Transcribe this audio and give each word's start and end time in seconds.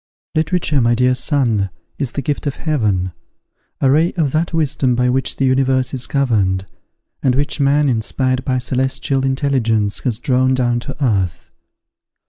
"Literature, 0.33 0.81
my 0.81 0.95
dear 0.95 1.13
son, 1.13 1.69
is 1.99 2.13
the 2.13 2.23
gift 2.23 2.47
of 2.47 2.55
Heaven, 2.55 3.11
a 3.79 3.91
ray 3.91 4.13
of 4.13 4.31
that 4.31 4.51
wisdom 4.51 4.95
by 4.95 5.09
which 5.11 5.35
the 5.35 5.45
universe 5.45 5.93
is 5.93 6.07
governed, 6.07 6.65
and 7.21 7.35
which 7.35 7.59
man, 7.59 7.87
inspired 7.87 8.43
by 8.43 8.55
a 8.55 8.59
celestial 8.59 9.23
intelligence, 9.23 9.99
has 9.99 10.19
drawn 10.19 10.55
down 10.55 10.79
to 10.79 11.05
earth. 11.05 11.51